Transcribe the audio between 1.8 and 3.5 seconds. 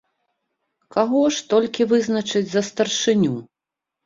вызначыць за старшыню?